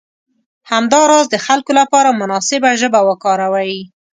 [0.71, 3.73] همداراز د خلکو لپاره مناسبه ژبه وکاروئ.